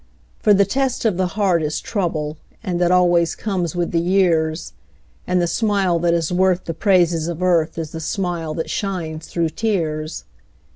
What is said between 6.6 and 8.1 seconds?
the praises of earth Is the